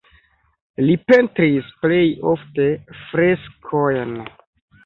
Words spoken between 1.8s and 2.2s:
plej